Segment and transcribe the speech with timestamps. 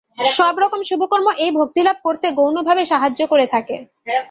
[0.31, 3.75] সব রকম শুভকর্ম এই ভক্তিলাভ করতে গৌণভাবে সাহায্য করে থাকে।